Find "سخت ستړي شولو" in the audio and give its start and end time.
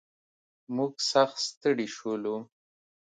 1.11-2.37